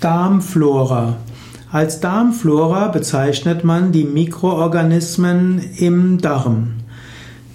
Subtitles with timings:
[0.00, 1.16] Darmflora.
[1.72, 6.74] Als Darmflora bezeichnet man die Mikroorganismen im Darm.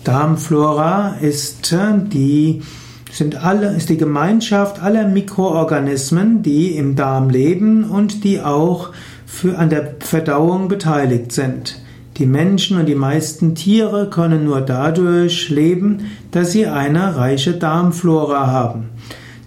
[0.03, 2.63] Darmflora ist äh, die,
[3.11, 8.89] sind alle, ist die Gemeinschaft aller Mikroorganismen, die im Darm leben und die auch
[9.27, 11.79] für, an der Verdauung beteiligt sind.
[12.17, 18.47] Die Menschen und die meisten Tiere können nur dadurch leben, dass sie eine reiche Darmflora
[18.47, 18.89] haben.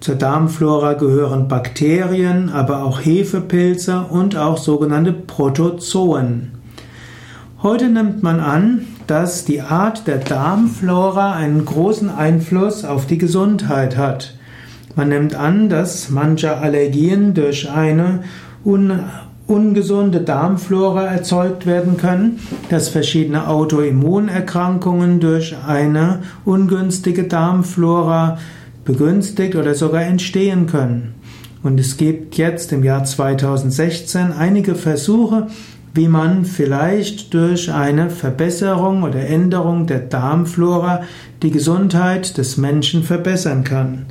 [0.05, 6.53] Zur Darmflora gehören Bakterien, aber auch Hefepilze und auch sogenannte Protozoen.
[7.63, 13.97] Heute nimmt man an, dass die Art der Darmflora einen großen Einfluss auf die Gesundheit
[13.97, 14.35] hat.
[14.95, 18.25] Man nimmt an, dass manche Allergien durch eine
[18.63, 19.05] un
[19.47, 28.37] ungesunde Darmflora erzeugt werden können, dass verschiedene Autoimmunerkrankungen durch eine ungünstige Darmflora
[28.85, 31.15] begünstigt oder sogar entstehen können.
[31.63, 35.47] Und es gibt jetzt im Jahr 2016 einige Versuche,
[35.95, 41.03] wie man vielleicht durch eine Verbesserung oder Änderung der Darmflora
[41.43, 44.07] die Gesundheit des Menschen verbessern kann.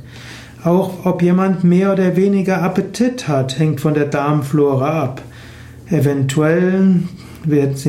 [0.64, 5.22] Auch ob jemand mehr oder weniger Appetit hat, hängt von der Darmflora ab.
[5.90, 7.02] Eventuell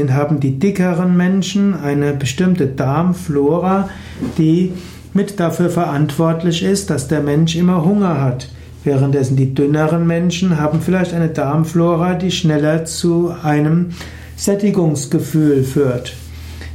[0.09, 3.89] haben die dickeren Menschen eine bestimmte Darmflora,
[4.37, 4.73] die
[5.15, 8.49] mit dafür verantwortlich ist, dass der Mensch immer Hunger hat.
[8.83, 13.91] Währenddessen die dünneren Menschen haben vielleicht eine Darmflora, die schneller zu einem
[14.35, 16.13] Sättigungsgefühl führt.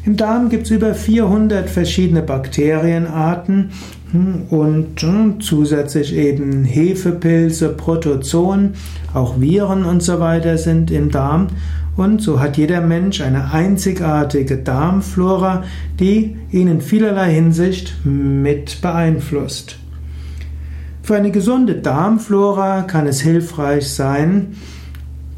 [0.06, 3.70] Im Darm gibt es über 400 verschiedene Bakterienarten
[4.10, 8.72] hm, und hm, zusätzlich eben Hefepilze, Protozoen,
[9.12, 11.48] auch Viren und so weiter sind im Darm.
[12.00, 15.64] Und so hat jeder Mensch eine einzigartige Darmflora,
[15.98, 19.76] die ihn in vielerlei Hinsicht mit beeinflusst.
[21.02, 24.56] Für eine gesunde Darmflora kann es hilfreich sein,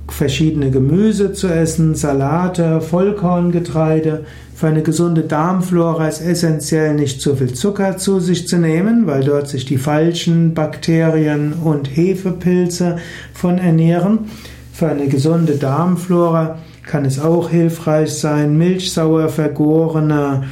[0.07, 4.25] verschiedene Gemüse zu essen, Salate, Vollkorngetreide.
[4.55, 9.25] Für eine gesunde Darmflora ist essentiell nicht zu viel Zucker zu sich zu nehmen, weil
[9.25, 12.99] dort sich die falschen Bakterien und Hefepilze
[13.35, 14.31] von ernähren.
[14.73, 20.45] Für eine gesunde Darmflora kann es auch hilfreich sein, milchsauer vergorene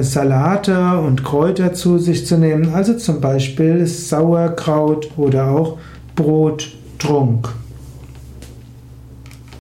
[0.00, 5.78] Salate und Kräuter zu sich zu nehmen, also zum Beispiel Sauerkraut oder auch
[6.14, 7.48] Brottrunk.